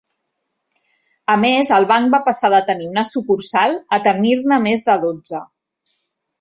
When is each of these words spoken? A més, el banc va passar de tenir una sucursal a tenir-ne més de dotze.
A 1.33 1.35
més, 1.41 1.71
el 1.77 1.85
banc 1.91 2.15
va 2.17 2.21
passar 2.31 2.51
de 2.55 2.63
tenir 2.71 2.89
una 2.95 3.05
sucursal 3.11 3.79
a 3.99 4.03
tenir-ne 4.09 4.61
més 4.67 4.91
de 4.91 5.01
dotze. 5.09 5.47